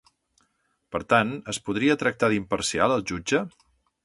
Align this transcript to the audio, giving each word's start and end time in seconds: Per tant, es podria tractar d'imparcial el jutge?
Per 0.95 1.01
tant, 1.13 1.35
es 1.55 1.59
podria 1.69 1.99
tractar 2.05 2.31
d'imparcial 2.33 2.97
el 2.97 3.09
jutge? 3.13 3.45